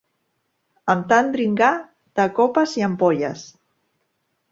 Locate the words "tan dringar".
1.11-1.69